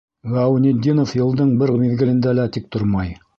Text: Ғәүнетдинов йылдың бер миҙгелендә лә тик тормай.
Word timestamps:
Ғәүнетдинов 0.35 1.13
йылдың 1.19 1.51
бер 1.61 1.73
миҙгелендә 1.83 2.35
лә 2.41 2.49
тик 2.57 2.67
тормай. 2.79 3.15